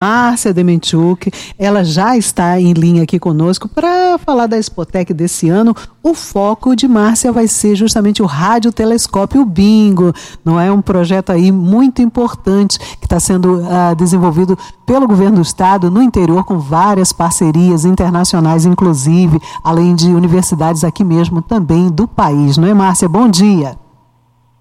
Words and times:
Márcia 0.00 0.54
Dementiuk, 0.54 1.28
ela 1.58 1.82
já 1.82 2.16
está 2.16 2.60
em 2.60 2.72
linha 2.72 3.02
aqui 3.02 3.18
conosco 3.18 3.68
para 3.68 4.16
falar 4.18 4.46
da 4.46 4.56
Expotec 4.56 5.12
desse 5.12 5.48
ano. 5.48 5.74
O 6.04 6.14
foco 6.14 6.76
de 6.76 6.86
Márcia 6.86 7.32
vai 7.32 7.48
ser 7.48 7.74
justamente 7.74 8.22
o 8.22 8.26
radiotelescópio 8.26 9.44
Bingo, 9.44 10.12
não 10.44 10.60
é 10.60 10.70
um 10.70 10.80
projeto 10.80 11.30
aí 11.30 11.50
muito 11.50 12.00
importante 12.00 12.78
que 12.78 13.06
está 13.06 13.18
sendo 13.18 13.56
uh, 13.56 13.96
desenvolvido 13.96 14.56
pelo 14.86 15.08
governo 15.08 15.38
do 15.38 15.42
estado 15.42 15.90
no 15.90 16.00
interior 16.00 16.44
com 16.44 16.60
várias 16.60 17.12
parcerias 17.12 17.84
internacionais, 17.84 18.64
inclusive, 18.64 19.40
além 19.64 19.96
de 19.96 20.14
universidades 20.14 20.84
aqui 20.84 21.02
mesmo 21.02 21.42
também 21.42 21.88
do 21.88 22.06
país, 22.06 22.56
não 22.56 22.68
é, 22.68 22.72
Márcia? 22.72 23.08
Bom 23.08 23.28
dia. 23.28 23.76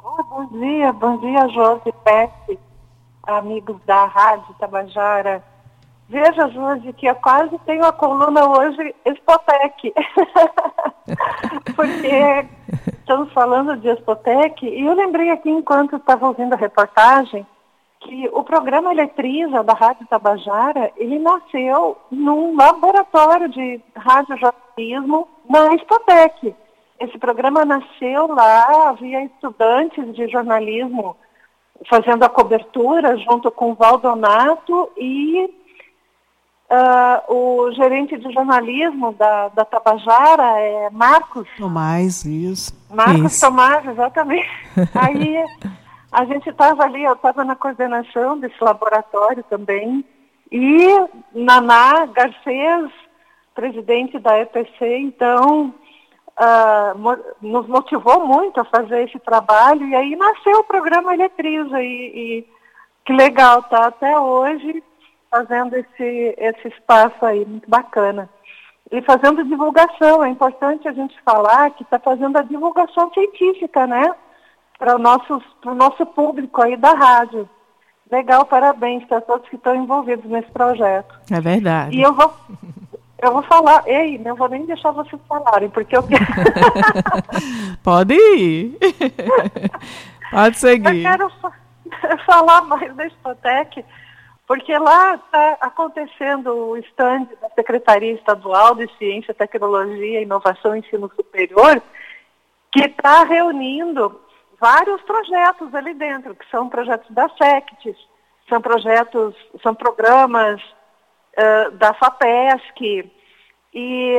Oh, 0.04 0.24
bom 0.24 0.60
dia, 0.60 0.92
bom 0.94 1.16
dia, 1.20 1.48
Jorge 1.50 1.94
Pepe 2.04 2.67
amigos 3.28 3.78
da 3.86 4.06
Rádio 4.06 4.56
Tabajara. 4.58 5.44
Veja, 6.10 6.48
Jorge, 6.50 6.94
que 6.94 7.06
eu 7.06 7.16
quase 7.16 7.58
tenho 7.66 7.84
a 7.84 7.92
coluna 7.92 8.48
hoje 8.48 8.96
Expotec. 9.06 9.94
Porque 11.76 12.48
estamos 12.88 13.32
falando 13.34 13.76
de 13.78 13.90
Expotec 13.90 14.66
e 14.66 14.86
eu 14.86 14.94
lembrei 14.94 15.30
aqui, 15.32 15.50
enquanto 15.50 15.98
estava 15.98 16.28
ouvindo 16.28 16.54
a 16.54 16.58
reportagem, 16.58 17.46
que 18.00 18.30
o 18.32 18.44
programa 18.44 18.94
Eletriza 18.94 19.64
da 19.64 19.74
Rádio 19.74 20.08
Tabajara, 20.08 20.92
ele 20.96 21.20
nasceu 21.20 21.98
num 22.10 22.56
laboratório 22.56 23.50
de 23.50 23.82
radiojornalismo 23.96 25.28
na 25.50 25.74
Expotec. 25.76 26.56
Esse 27.00 27.18
programa 27.18 27.66
nasceu 27.66 28.28
lá, 28.28 28.90
havia 28.90 29.26
estudantes 29.26 30.16
de 30.16 30.28
jornalismo 30.30 31.18
fazendo 31.90 32.24
a 32.24 32.30
cobertura 32.30 33.18
junto 33.18 33.52
com 33.52 33.72
o 33.72 33.76
Valdonato 33.76 34.92
e 34.98 35.46
uh, 36.70 37.34
o 37.34 37.72
gerente 37.72 38.18
de 38.18 38.32
jornalismo 38.34 39.14
da, 39.14 39.50
da 39.50 39.66
Tabajara 39.66 40.60
é 40.60 40.90
Marcos. 40.90 41.48
Tomás, 41.58 42.26
isso. 42.26 42.74
Marcos 42.90 43.34
isso. 43.34 43.46
Tomás, 43.46 43.86
exatamente. 43.86 44.50
Aí 44.96 45.44
a 46.12 46.26
gente 46.26 46.50
estava 46.50 46.84
ali, 46.84 47.04
eu 47.04 47.14
estava 47.14 47.44
na 47.44 47.56
coordenação 47.56 48.40
desse 48.40 48.62
laboratório 48.62 49.44
também. 49.50 50.04
E 50.52 50.88
Naná 51.34 52.06
Garcês, 52.06 52.90
presidente 53.54 54.18
da 54.18 54.40
EPC, 54.40 55.00
então 55.00 55.74
uh, 56.40 56.98
nos 57.42 57.68
motivou 57.68 58.26
muito 58.26 58.60
a 58.60 58.66
fazer 58.66 59.04
esse 59.04 59.20
trabalho 59.20 59.88
e 59.88 59.96
aí 59.96 60.16
nasceu 60.16 60.60
o 60.60 60.64
programa 60.64 61.14
Eletriza 61.14 61.82
e, 61.82 61.86
e 61.86 62.48
que 63.06 63.14
legal, 63.14 63.64
tá 63.64 63.88
até 63.88 64.20
hoje 64.20 64.84
fazendo 65.30 65.76
esse, 65.76 66.36
esse 66.38 66.68
espaço 66.68 67.26
aí, 67.26 67.46
muito 67.46 67.70
bacana. 67.70 68.30
E 68.92 69.02
fazendo 69.02 69.44
divulgação, 69.44 70.24
é 70.24 70.30
importante 70.30 70.88
a 70.88 70.94
gente 70.94 71.16
falar 71.22 71.72
que 71.72 71.84
está 71.84 72.00
fazendo 72.00 72.38
a 72.38 72.42
divulgação 72.42 73.12
científica, 73.14 73.86
né? 73.86 74.14
Para 74.80 74.96
o 74.96 75.00
nosso, 75.00 75.42
nosso 75.66 76.06
público 76.06 76.62
aí 76.62 76.78
da 76.78 76.94
rádio. 76.94 77.50
Legal, 78.10 78.46
parabéns 78.46 79.04
para 79.06 79.20
todos 79.20 79.50
que 79.50 79.58
estão 79.58 79.76
envolvidos 79.76 80.30
nesse 80.32 80.50
projeto. 80.52 81.20
É 81.30 81.42
verdade. 81.42 81.98
E 81.98 82.02
eu 82.02 82.14
vou, 82.14 82.34
eu 83.22 83.34
vou 83.34 83.44
falar, 83.44 83.84
ei, 83.88 84.18
não 84.20 84.36
vou 84.36 84.48
nem 84.48 84.66
deixar 84.66 84.92
vocês 84.92 85.20
falarem, 85.28 85.70
porque 85.70 85.98
eu 85.98 86.04
quero. 86.04 86.26
Pode 87.84 88.14
ir. 88.14 88.78
Pode 90.30 90.58
seguir. 90.58 91.04
Eu 91.04 91.12
quero 91.12 91.32
falar 92.26 92.62
mais 92.62 92.96
da 92.96 93.08
Espotec, 93.08 93.84
porque 94.46 94.78
lá 94.78 95.16
está 95.16 95.58
acontecendo 95.62 96.54
o 96.54 96.78
stand 96.78 97.28
da 97.42 97.50
Secretaria 97.56 98.14
Estadual 98.14 98.76
de 98.76 98.88
Ciência, 98.98 99.34
Tecnologia, 99.34 100.22
Inovação 100.22 100.76
e 100.76 100.80
Ensino 100.80 101.12
Superior, 101.16 101.82
que 102.72 102.86
está 102.86 103.24
reunindo 103.24 104.22
vários 104.60 105.02
projetos 105.02 105.74
ali 105.74 105.96
dentro, 105.96 106.36
que 106.36 106.48
são 106.52 106.70
projetos 106.70 107.10
da 107.10 107.28
SECTES, 107.30 107.98
são 108.48 108.62
projetos, 108.62 109.36
são 109.64 109.74
programas 109.74 110.62
da 111.74 111.94
FAPESC, 111.94 113.12
e 113.74 114.16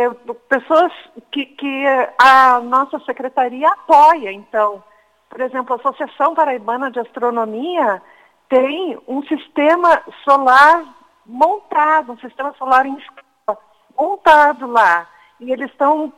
pessoas 0.49 0.93
que, 1.33 1.47
que 1.47 1.85
a 2.17 2.61
nossa 2.61 3.01
secretaria 3.01 3.69
apoia. 3.69 4.31
Então, 4.31 4.83
por 5.29 5.41
exemplo, 5.41 5.75
a 5.75 5.77
Associação 5.77 6.35
Paraibana 6.35 6.91
de 6.91 7.01
Astronomia 7.01 8.01
tem 8.49 8.99
um 9.09 9.23
sistema 9.25 10.03
solar 10.23 10.85
montado, 11.27 12.13
um 12.13 12.19
sistema 12.19 12.55
solar 12.57 12.87
em 12.87 12.97
escala, 12.97 13.59
montado 13.99 14.67
lá. 14.69 15.09
E 15.41 15.51
eles 15.51 15.71
estão 15.71 16.13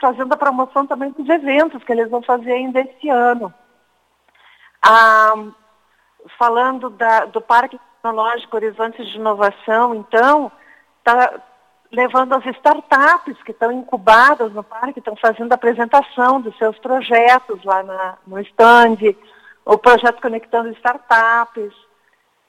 fazendo 0.00 0.32
a 0.32 0.36
promoção 0.36 0.86
também 0.86 1.10
dos 1.10 1.28
eventos 1.28 1.82
que 1.84 1.92
eles 1.92 2.08
vão 2.08 2.22
fazer 2.22 2.52
ainda 2.52 2.80
esse 2.80 3.08
ano. 3.08 3.52
Ah, 4.82 5.34
falando 6.38 6.88
da, 6.90 7.26
do 7.26 7.40
Parque 7.40 7.78
Tecnológico 8.08 8.56
Horizontes 8.56 9.06
de 9.08 9.16
Inovação, 9.16 9.94
então, 9.94 10.50
está 10.98 11.40
levando 11.92 12.34
as 12.34 12.46
startups 12.46 13.42
que 13.42 13.50
estão 13.50 13.70
incubadas 13.70 14.52
no 14.52 14.62
parque, 14.62 14.98
estão 14.98 15.16
fazendo 15.16 15.52
apresentação 15.52 16.40
dos 16.40 16.56
seus 16.56 16.78
projetos 16.78 17.62
lá 17.64 17.82
na, 17.82 18.18
no 18.26 18.40
stand, 18.40 19.14
o 19.64 19.76
projeto 19.76 20.22
Conectando 20.22 20.70
Startups. 20.70 21.74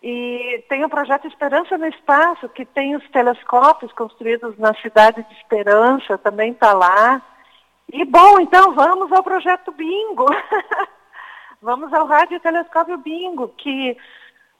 E 0.01 0.63
tem 0.69 0.85
o 0.85 0.89
projeto 0.89 1.27
Esperança 1.27 1.77
no 1.77 1.87
Espaço, 1.87 2.47
que 2.47 2.63
tem 2.63 2.95
os 2.95 3.07
telescópios 3.09 3.91
construídos 3.91 4.57
na 4.57 4.73
cidade 4.75 5.21
de 5.23 5.33
Esperança, 5.33 6.17
também 6.17 6.51
está 6.51 6.71
lá. 6.71 7.21
E 7.91 8.05
bom, 8.05 8.39
então 8.39 8.73
vamos 8.73 9.11
ao 9.11 9.23
projeto 9.23 9.73
Bingo. 9.73 10.25
vamos 11.61 11.91
ao 11.93 12.05
Rádio 12.05 12.39
Telescópio 12.39 12.97
Bingo, 12.97 13.49
que 13.57 13.97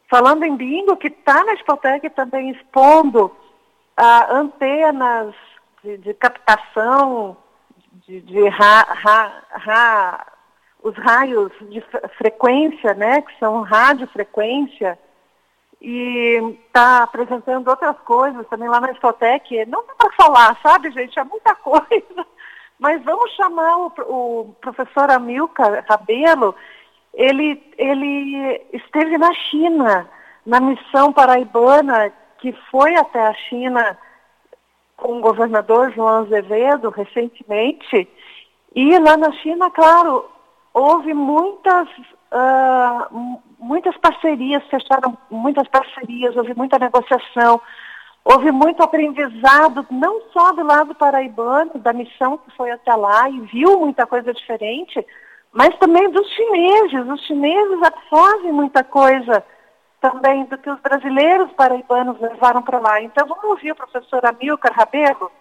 falando 0.10 0.44
em 0.44 0.56
bingo, 0.56 0.98
que 0.98 1.08
está 1.08 1.44
na 1.44 1.54
Spotec 1.54 2.10
também 2.10 2.50
expondo 2.50 3.32
ah, 3.96 4.28
antenas 4.32 5.34
de, 5.84 5.98
de, 6.00 6.14
captação 6.16 7.38
de, 8.08 8.20
de 8.22 8.48
ra, 8.50 8.82
ra, 8.82 9.44
ra, 9.52 10.28
os 10.84 10.96
raios 10.98 11.52
de 11.70 11.82
frequência, 12.18 12.94
né, 12.96 13.22
que 13.22 13.38
são 13.40 13.62
radiofrequência, 13.62 14.98
e 15.82 16.58
está 16.66 17.04
apresentando 17.04 17.70
outras 17.70 17.98
coisas 18.00 18.46
também 18.48 18.68
lá 18.68 18.82
na 18.82 18.92
Spotec. 18.94 19.66
Não 19.66 19.86
dá 19.86 19.94
para 19.96 20.12
falar, 20.12 20.60
sabe, 20.62 20.92
gente? 20.92 21.18
É 21.18 21.24
muita 21.24 21.56
coisa. 21.56 22.28
Mas 22.78 23.04
vamos 23.04 23.32
chamar 23.32 23.78
o, 23.78 23.94
o 24.08 24.56
professor 24.60 25.10
Amilcar 25.10 25.86
Rabelo, 25.88 26.56
ele, 27.14 27.62
ele 27.78 28.62
esteve 28.74 29.18
na 29.18 29.34
China, 29.34 30.10
na 30.46 30.60
missão 30.60 31.12
paraibana, 31.12 32.12
que 32.40 32.52
foi 32.72 32.96
até 32.96 33.28
a 33.28 33.34
China 33.34 33.98
com 34.96 35.18
o 35.18 35.22
governador 35.22 35.92
João 35.92 36.24
Azevedo 36.24 36.90
recentemente. 36.90 38.08
E 38.76 39.00
lá 39.00 39.18
na 39.18 39.32
China, 39.34 39.70
claro, 39.72 40.26
houve 40.74 41.14
muitas, 41.14 41.88
uh, 41.90 43.40
muitas 43.58 43.96
parcerias, 43.98 44.64
fecharam 44.68 45.18
muitas 45.30 45.68
parcerias, 45.68 46.36
houve 46.36 46.54
muita 46.54 46.78
negociação, 46.78 47.60
houve 48.24 48.52
muito 48.52 48.84
aprendizado, 48.84 49.86
não 49.90 50.22
só 50.32 50.52
do 50.54 50.64
lado 50.64 50.94
paraibano, 50.96 51.72
da 51.76 51.94
missão 51.94 52.38
que 52.38 52.52
foi 52.56 52.72
até 52.72 52.94
lá 52.94 53.30
e 53.30 53.40
viu 53.42 53.80
muita 53.80 54.06
coisa 54.06 54.34
diferente, 54.34 55.06
mas 55.52 55.76
também 55.78 56.10
dos 56.12 56.28
chineses. 56.30 57.08
Os 57.08 57.22
chineses 57.26 57.84
absorvem 57.84 58.52
muita 58.52 58.84
coisa 58.84 59.44
também 60.02 60.46
do 60.46 60.58
que 60.58 60.70
os 60.70 60.80
brasileiros 60.80 61.52
paraibanos 61.54 62.20
levaram 62.20 62.62
para 62.62 62.80
lá. 62.80 63.02
Então 63.02 63.28
vamos 63.28 63.44
ouvir 63.44 63.72
o 63.72 63.76
professor 63.76 64.26
Amilcar 64.26 64.74
Rabelo. 64.74 65.32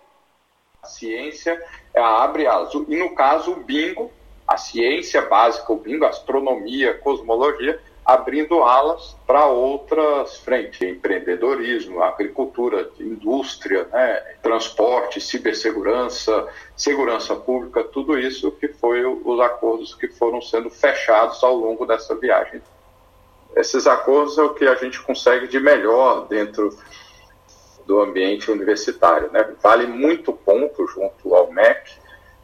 A 0.83 0.87
ciência 0.87 1.61
abre 1.95 2.47
alas. 2.47 2.73
E 2.75 2.97
no 2.97 3.15
caso, 3.15 3.53
o 3.53 3.65
bingo, 3.65 4.11
a 4.47 4.57
ciência 4.57 5.23
básica, 5.23 5.73
o 5.73 5.79
bingo, 5.79 6.07
astronomia, 6.07 6.99
cosmologia, 6.99 7.81
abrindo 8.09 8.63
alas 8.63 9.15
para 9.27 9.45
outras 9.45 10.39
frentes, 10.39 10.81
empreendedorismo, 10.81 12.03
agricultura, 12.03 12.91
indústria, 12.99 13.87
né, 13.93 14.15
transporte, 14.43 15.21
cibersegurança, 15.21 16.49
segurança 16.75 17.37
pública, 17.37 17.85
tudo 17.85 18.19
isso 18.19 18.51
que 18.53 18.69
foi 18.69 19.05
os 19.05 19.41
acordos 19.41 19.95
que 19.95 20.09
foram 20.09 20.41
sendo 20.41 20.71
fechados 20.71 21.45
ao 21.45 21.55
longo 21.55 21.85
dessa 21.85 22.15
viagem. 22.15 22.63
Esses 23.55 23.87
acordos 23.87 24.39
é 24.39 24.43
o 24.43 24.55
que 24.55 24.67
a 24.67 24.75
gente 24.77 25.03
consegue 25.03 25.47
de 25.47 25.61
melhor 25.61 26.27
dentro 26.29 26.75
do 27.85 28.01
ambiente 28.01 28.51
universitário, 28.51 29.31
né? 29.31 29.53
Vale 29.63 29.87
muito 29.87 30.33
ponto 30.33 30.87
junto 30.87 31.35
ao 31.35 31.53
MEC 31.53 31.93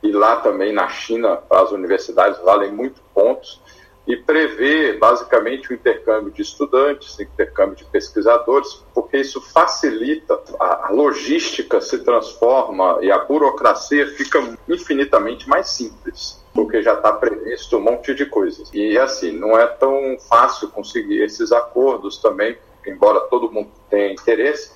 e 0.02 0.12
lá 0.12 0.36
também 0.36 0.74
na 0.74 0.90
China, 0.90 1.42
as 1.48 1.72
universidades 1.72 2.38
valem 2.40 2.70
muito 2.70 3.00
pontos 3.14 3.62
e 4.06 4.16
prevê 4.16 4.92
basicamente 4.94 5.70
o 5.70 5.74
intercâmbio 5.74 6.30
de 6.30 6.42
estudantes, 6.42 7.18
intercâmbio 7.18 7.76
de 7.76 7.84
pesquisadores, 7.84 8.84
porque 8.92 9.18
isso 9.18 9.40
facilita, 9.40 10.38
a, 10.60 10.90
logística 10.92 11.80
se 11.80 12.04
transforma 12.04 12.98
e 13.00 13.10
a 13.10 13.18
burocracia 13.18 14.06
fica 14.08 14.40
infinitamente 14.68 15.48
mais 15.48 15.70
simples, 15.70 16.44
porque 16.52 16.82
já 16.82 16.94
está 16.94 17.12
previsto 17.12 17.78
um 17.78 17.80
monte 17.80 18.14
de 18.14 18.26
coisas. 18.26 18.70
E 18.74 18.98
assim, 18.98 19.32
não 19.32 19.58
é 19.58 19.66
tão 19.66 20.18
fácil 20.28 20.68
conseguir 20.68 21.22
esses 21.22 21.50
acordos 21.50 22.18
também, 22.18 22.58
embora 22.86 23.20
todo 23.28 23.50
mundo 23.50 23.70
tenha 23.88 24.12
interesse, 24.12 24.70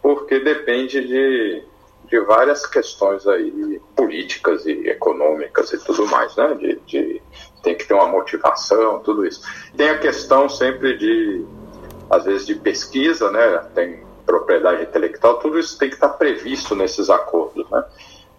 porque 0.00 0.38
depende 0.38 1.04
de 1.04 1.64
de 2.08 2.18
várias 2.20 2.66
questões 2.66 3.26
aí 3.26 3.80
políticas 3.94 4.66
e 4.66 4.88
econômicas 4.88 5.72
e 5.72 5.78
tudo 5.78 6.06
mais, 6.06 6.34
né? 6.36 6.54
De, 6.54 6.80
de, 6.86 7.22
tem 7.62 7.76
que 7.76 7.86
ter 7.86 7.94
uma 7.94 8.06
motivação, 8.06 9.00
tudo 9.00 9.26
isso. 9.26 9.42
Tem 9.76 9.90
a 9.90 9.98
questão 9.98 10.48
sempre 10.48 10.96
de, 10.96 11.44
às 12.10 12.24
vezes, 12.24 12.46
de 12.46 12.54
pesquisa, 12.54 13.30
né? 13.30 13.58
Tem 13.74 14.02
propriedade 14.24 14.82
intelectual, 14.82 15.38
tudo 15.38 15.58
isso 15.58 15.78
tem 15.78 15.88
que 15.88 15.94
estar 15.94 16.10
previsto 16.10 16.74
nesses 16.74 17.08
acordos, 17.10 17.68
né? 17.70 17.84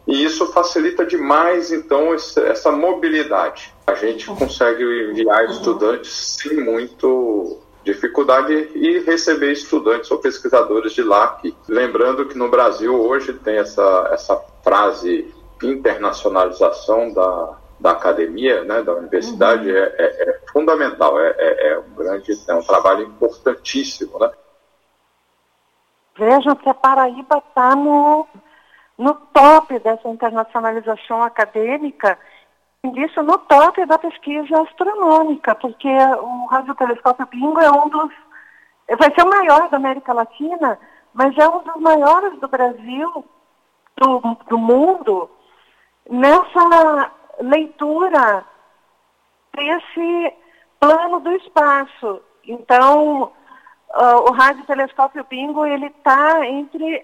E 0.07 0.23
isso 0.23 0.47
facilita 0.47 1.05
demais, 1.05 1.71
então, 1.71 2.13
essa 2.13 2.71
mobilidade. 2.71 3.71
A 3.85 3.93
gente 3.93 4.25
consegue 4.25 4.83
enviar 5.11 5.45
estudantes 5.45 6.37
sem 6.39 6.59
muito 6.59 7.59
dificuldade 7.93 8.53
e 8.75 8.99
receber 8.99 9.51
estudantes 9.51 10.09
ou 10.11 10.19
pesquisadores 10.19 10.93
de 10.93 11.01
lá. 11.01 11.39
Lembrando 11.67 12.27
que 12.27 12.37
no 12.37 12.49
Brasil 12.49 12.93
hoje 12.93 13.33
tem 13.33 13.57
essa, 13.57 14.09
essa 14.11 14.35
frase 14.63 15.33
internacionalização 15.63 17.11
da, 17.13 17.57
da 17.79 17.91
academia, 17.91 18.63
né, 18.63 18.83
da 18.83 18.93
universidade, 18.93 19.69
uhum. 19.69 19.77
é, 19.77 19.95
é, 19.97 20.29
é, 20.29 20.39
fundamental, 20.51 21.19
é, 21.19 21.35
é, 21.37 21.67
é, 21.69 21.79
um 21.79 21.95
grande, 21.95 22.31
é 22.47 22.53
um 22.53 22.63
trabalho 22.63 23.03
importantíssimo. 23.03 24.19
Né? 24.19 24.31
Vejam 26.17 26.55
que 26.55 26.69
a 26.69 26.73
Paraíba 26.73 27.37
está 27.37 27.75
no, 27.75 28.27
no 28.97 29.13
top 29.33 29.79
dessa 29.79 30.07
internacionalização 30.07 31.23
acadêmica 31.23 32.17
disso 32.87 33.21
no 33.23 33.37
top 33.39 33.85
da 33.85 33.99
pesquisa 33.99 34.61
astronômica, 34.61 35.53
porque 35.55 35.89
o 35.89 36.45
radiotelescópio 36.45 37.27
Bingo 37.27 37.59
é 37.59 37.69
um 37.69 37.89
dos. 37.89 38.11
vai 38.97 39.13
ser 39.13 39.23
o 39.23 39.29
maior 39.29 39.69
da 39.69 39.77
América 39.77 40.13
Latina, 40.13 40.79
mas 41.13 41.37
é 41.37 41.47
um 41.47 41.61
dos 41.61 41.75
maiores 41.75 42.39
do 42.39 42.47
Brasil, 42.47 43.25
do, 43.97 44.19
do 44.47 44.57
mundo, 44.57 45.29
nessa 46.09 47.11
leitura 47.41 48.45
desse 49.53 50.33
plano 50.79 51.19
do 51.19 51.31
espaço. 51.33 52.21
Então, 52.45 53.23
uh, 53.23 54.29
o 54.29 54.31
radiotelescópio 54.31 55.25
Bingo 55.29 55.65
ele 55.65 55.87
está 55.87 56.47
entre 56.47 57.03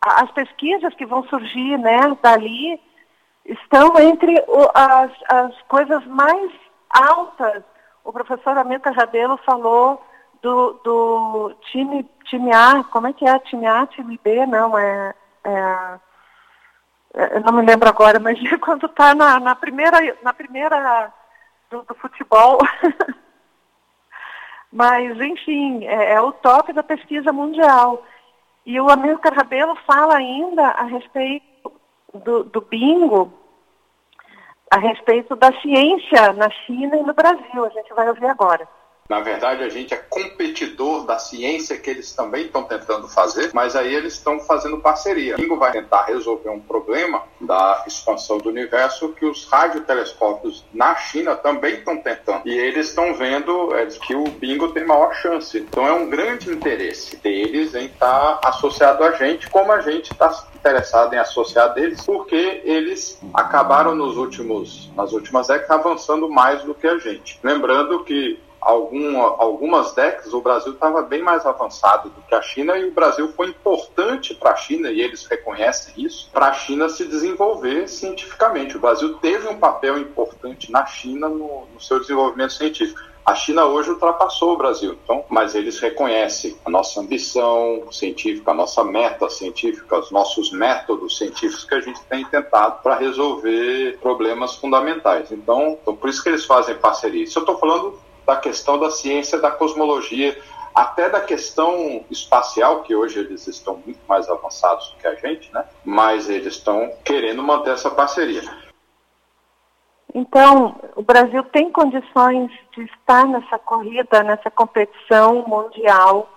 as 0.00 0.30
pesquisas 0.30 0.94
que 0.94 1.06
vão 1.06 1.24
surgir 1.24 1.76
né, 1.78 2.16
dali 2.22 2.80
estão 3.44 3.98
entre 3.98 4.42
as, 4.74 5.10
as 5.28 5.62
coisas 5.62 6.04
mais 6.06 6.52
altas. 6.90 7.62
O 8.04 8.12
professor 8.12 8.56
Amita 8.56 8.90
Rabelo 8.90 9.36
falou 9.38 10.04
do, 10.40 10.72
do 10.84 11.54
time, 11.70 12.08
time 12.24 12.52
A, 12.52 12.84
como 12.84 13.06
é 13.06 13.12
que 13.12 13.26
é? 13.26 13.38
Time 13.40 13.66
A, 13.66 13.86
time 13.86 14.18
B? 14.22 14.46
Não, 14.46 14.76
é. 14.78 15.14
é 15.44 15.98
eu 17.34 17.40
não 17.42 17.52
me 17.52 17.62
lembro 17.62 17.88
agora, 17.88 18.18
mas 18.18 18.38
quando 18.60 18.86
está 18.86 19.14
na, 19.14 19.38
na, 19.38 19.54
primeira, 19.54 19.98
na 20.22 20.32
primeira 20.32 21.12
do, 21.70 21.82
do 21.82 21.94
futebol. 21.94 22.58
mas, 24.72 25.20
enfim, 25.20 25.84
é, 25.84 26.14
é, 26.14 26.20
o 26.20 26.32
top 26.32 26.72
da 26.72 26.82
pesquisa 26.82 27.32
mundial. 27.32 28.02
E 28.64 28.80
o 28.80 28.88
Amilcar 28.88 29.34
Rabelo 29.34 29.76
fala 29.86 30.16
ainda 30.16 30.68
a 30.68 30.84
respeito 30.84 31.51
do, 32.14 32.44
do 32.44 32.60
bingo 32.60 33.32
a 34.70 34.78
respeito 34.78 35.36
da 35.36 35.52
ciência 35.60 36.32
na 36.32 36.50
China 36.50 36.96
e 36.96 37.02
no 37.02 37.12
Brasil. 37.12 37.64
A 37.64 37.68
gente 37.70 37.92
vai 37.94 38.08
ouvir 38.08 38.26
agora. 38.26 38.66
Na 39.08 39.20
verdade, 39.20 39.62
a 39.62 39.68
gente 39.68 39.92
é 39.92 39.98
competidor 40.08 40.71
da 41.04 41.18
ciência 41.18 41.76
que 41.76 41.90
eles 41.90 42.12
também 42.12 42.46
estão 42.46 42.64
tentando 42.64 43.08
fazer, 43.08 43.50
mas 43.52 43.76
aí 43.76 43.94
eles 43.94 44.14
estão 44.14 44.40
fazendo 44.40 44.78
parceria. 44.78 45.34
O 45.34 45.38
Bingo 45.38 45.56
vai 45.56 45.72
tentar 45.72 46.04
resolver 46.04 46.50
um 46.50 46.60
problema 46.60 47.22
da 47.40 47.84
expansão 47.86 48.38
do 48.38 48.48
universo 48.48 49.10
que 49.10 49.24
os 49.24 49.46
radiotelescópios 49.46 50.64
na 50.72 50.94
China 50.96 51.34
também 51.34 51.74
estão 51.74 51.96
tentando. 51.96 52.42
E 52.46 52.56
eles 52.56 52.88
estão 52.88 53.14
vendo 53.14 53.74
é, 53.74 53.86
que 53.86 54.14
o 54.14 54.24
Bingo 54.24 54.68
tem 54.68 54.84
maior 54.84 55.14
chance. 55.14 55.58
Então 55.58 55.86
é 55.86 55.92
um 55.92 56.08
grande 56.08 56.50
interesse 56.50 57.16
deles 57.16 57.74
em 57.74 57.86
estar 57.86 58.40
associado 58.44 59.04
a 59.04 59.12
gente, 59.12 59.48
como 59.50 59.72
a 59.72 59.80
gente 59.80 60.12
está 60.12 60.46
interessado 60.54 61.14
em 61.14 61.18
associar 61.18 61.74
deles, 61.74 62.04
porque 62.04 62.62
eles 62.64 63.18
acabaram 63.34 63.94
nos 63.94 64.16
últimos, 64.16 64.90
nas 64.96 65.12
últimas 65.12 65.48
décadas 65.48 65.70
avançando 65.70 66.28
mais 66.28 66.62
do 66.62 66.74
que 66.74 66.86
a 66.86 66.98
gente. 66.98 67.38
Lembrando 67.42 68.04
que 68.04 68.38
algum, 68.62 69.20
algumas 69.20 69.92
décadas 69.92 70.32
o 70.32 70.40
Brasil 70.40 70.72
estava 70.72 71.02
bem 71.02 71.20
mais 71.20 71.44
avançado 71.44 72.10
do 72.10 72.22
que 72.22 72.34
a 72.34 72.40
China 72.40 72.78
e 72.78 72.88
o 72.88 72.92
Brasil 72.92 73.32
foi 73.32 73.48
importante 73.48 74.34
para 74.34 74.52
a 74.52 74.56
China, 74.56 74.90
e 74.90 75.00
eles 75.00 75.26
reconhecem 75.26 75.94
isso, 76.04 76.30
para 76.32 76.48
a 76.48 76.52
China 76.52 76.88
se 76.88 77.04
desenvolver 77.04 77.88
cientificamente. 77.88 78.76
O 78.76 78.80
Brasil 78.80 79.14
teve 79.14 79.48
um 79.48 79.58
papel 79.58 79.98
importante 79.98 80.70
na 80.70 80.86
China 80.86 81.28
no, 81.28 81.66
no 81.72 81.80
seu 81.80 81.98
desenvolvimento 81.98 82.52
científico. 82.52 83.00
A 83.24 83.36
China 83.36 83.66
hoje 83.66 83.88
ultrapassou 83.88 84.54
o 84.54 84.56
Brasil, 84.56 84.98
então, 85.04 85.24
mas 85.28 85.54
eles 85.54 85.78
reconhecem 85.78 86.56
a 86.64 86.70
nossa 86.70 87.00
ambição 87.00 87.86
científica, 87.92 88.50
a 88.50 88.54
nossa 88.54 88.82
meta 88.82 89.30
científica, 89.30 89.96
os 89.96 90.10
nossos 90.10 90.50
métodos 90.50 91.18
científicos 91.18 91.64
que 91.64 91.74
a 91.74 91.80
gente 91.80 92.00
tem 92.02 92.24
tentado 92.24 92.82
para 92.82 92.96
resolver 92.96 93.96
problemas 94.00 94.56
fundamentais. 94.56 95.30
Então, 95.30 95.78
então, 95.80 95.94
por 95.94 96.10
isso 96.10 96.20
que 96.20 96.30
eles 96.30 96.44
fazem 96.44 96.74
parceria. 96.74 97.22
Isso 97.22 97.38
eu 97.38 97.42
estou 97.42 97.58
falando 97.58 97.96
da 98.26 98.36
questão 98.36 98.78
da 98.78 98.90
ciência 98.90 99.38
da 99.38 99.50
cosmologia, 99.50 100.38
até 100.74 101.08
da 101.08 101.20
questão 101.20 102.04
espacial, 102.10 102.82
que 102.82 102.94
hoje 102.94 103.18
eles 103.18 103.46
estão 103.46 103.76
muito 103.84 104.00
mais 104.08 104.28
avançados 104.28 104.90
do 104.90 104.96
que 104.96 105.06
a 105.06 105.14
gente, 105.14 105.52
né? 105.52 105.64
mas 105.84 106.28
eles 106.28 106.54
estão 106.54 106.90
querendo 107.04 107.42
manter 107.42 107.72
essa 107.72 107.90
parceria. 107.90 108.42
Então, 110.14 110.76
o 110.94 111.02
Brasil 111.02 111.42
tem 111.44 111.70
condições 111.72 112.50
de 112.76 112.84
estar 112.84 113.26
nessa 113.26 113.58
corrida, 113.58 114.22
nessa 114.22 114.50
competição 114.50 115.46
mundial 115.46 116.28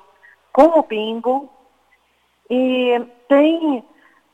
com 0.53 0.79
o 0.79 0.83
bingo 0.83 1.49
e 2.49 3.01
tem 3.27 3.83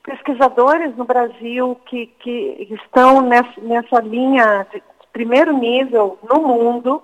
pesquisadores 0.03 0.96
no 0.96 1.05
Brasil 1.05 1.79
que, 1.86 2.08
que 2.20 2.67
estão 2.72 3.22
nessa, 3.22 3.62
nessa 3.62 4.00
linha 4.01 4.67
de 4.72 4.81
primeiro 5.12 5.53
nível 5.53 6.17
no 6.24 6.41
mundo 6.41 7.01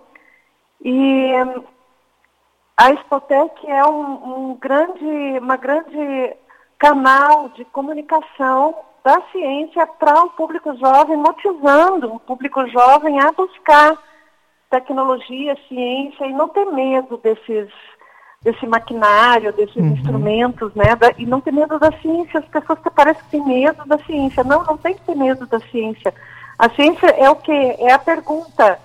e 0.90 1.34
a 2.78 2.92
Expotec 2.92 3.70
é 3.70 3.84
um, 3.84 4.52
um 4.52 4.56
grande, 4.56 5.38
uma 5.42 5.58
grande 5.58 6.34
canal 6.80 7.50
de 7.50 7.66
comunicação 7.66 8.74
da 9.04 9.22
ciência 9.34 9.86
para 9.86 10.24
o 10.24 10.30
público 10.30 10.74
jovem, 10.78 11.18
motivando 11.18 12.14
o 12.14 12.20
público 12.22 12.66
jovem 12.70 13.20
a 13.20 13.34
buscar 13.34 13.98
tecnologia, 14.70 15.58
ciência 15.68 16.26
e 16.26 16.32
não 16.32 16.48
ter 16.48 16.66
medo 16.68 17.18
desses 17.18 17.70
desse 18.42 18.66
maquinário, 18.66 19.52
desses 19.52 19.76
uhum. 19.76 19.88
instrumentos, 19.88 20.74
né? 20.74 20.96
Da, 20.96 21.12
e 21.18 21.26
não 21.26 21.42
ter 21.42 21.52
medo 21.52 21.78
da 21.80 21.92
ciência. 22.00 22.40
As 22.40 22.46
pessoas 22.46 22.80
que 22.80 22.90
parecem 22.92 23.24
que 23.24 23.32
têm 23.32 23.44
medo 23.44 23.84
da 23.86 23.98
ciência. 24.06 24.42
Não, 24.46 24.64
não 24.64 24.78
tem 24.78 24.94
que 24.94 25.02
ter 25.02 25.16
medo 25.16 25.46
da 25.48 25.60
ciência. 25.60 26.14
A 26.58 26.70
ciência 26.70 27.08
é 27.08 27.30
o 27.30 27.36
que? 27.36 27.52
É 27.52 27.92
a 27.92 28.00
pergunta 28.00 28.80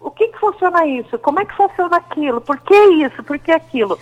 o 0.00 0.10
que, 0.10 0.28
que 0.28 0.38
funciona 0.38 0.86
isso? 0.86 1.18
Como 1.18 1.40
é 1.40 1.44
que 1.44 1.56
funciona 1.56 1.96
aquilo? 1.96 2.40
Por 2.40 2.58
que 2.60 2.74
isso? 2.74 3.22
Por 3.22 3.38
que 3.38 3.50
aquilo? 3.50 3.98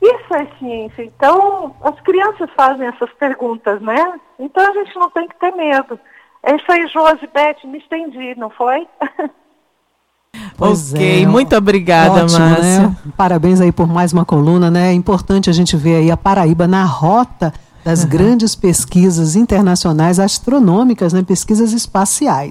Isso 0.00 0.34
é 0.34 0.46
ciência. 0.58 1.04
Então, 1.04 1.76
as 1.82 1.98
crianças 2.00 2.50
fazem 2.56 2.86
essas 2.88 3.10
perguntas, 3.14 3.80
né? 3.80 4.20
Então 4.38 4.68
a 4.68 4.72
gente 4.72 4.94
não 4.96 5.10
tem 5.10 5.28
que 5.28 5.38
ter 5.38 5.52
medo. 5.52 5.98
É 6.42 6.56
isso 6.56 6.70
aí, 6.70 6.86
Josi, 6.88 7.28
Beth, 7.32 7.64
me 7.64 7.78
estendi, 7.78 8.34
não 8.36 8.50
foi? 8.50 8.86
Pois 10.56 10.92
ok, 10.92 11.22
é, 11.22 11.26
muito 11.26 11.54
obrigada, 11.56 12.24
ótimo, 12.24 12.38
Márcia. 12.38 12.88
Né? 12.88 12.96
Parabéns 13.16 13.60
aí 13.60 13.72
por 13.72 13.86
mais 13.86 14.12
uma 14.12 14.24
coluna, 14.24 14.70
né? 14.70 14.90
É 14.90 14.92
importante 14.92 15.50
a 15.50 15.52
gente 15.52 15.76
ver 15.76 15.96
aí 15.96 16.10
a 16.10 16.16
Paraíba 16.16 16.66
na 16.66 16.84
rota 16.84 17.52
das 17.84 18.04
uhum. 18.04 18.10
grandes 18.10 18.54
pesquisas 18.54 19.34
internacionais 19.34 20.18
astronômicas, 20.18 21.12
né? 21.12 21.22
Pesquisas 21.22 21.72
espaciais. 21.72 22.40